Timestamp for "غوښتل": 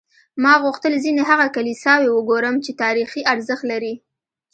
0.63-0.93